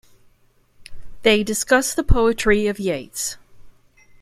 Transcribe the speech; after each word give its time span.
They 1.21 1.43
discuss 1.43 1.93
the 1.93 2.01
poetry 2.03 2.65
of 2.65 2.79
Yeats. 2.79 3.37